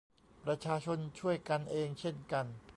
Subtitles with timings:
[0.43, 2.45] ประชาชนช่วยกันเองเช่นกัน